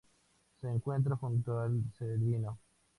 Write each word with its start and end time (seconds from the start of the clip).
Se 0.59 0.67
encuentra 0.67 1.15
junto 1.15 1.59
al 1.59 1.79
Cervino. 1.95 2.57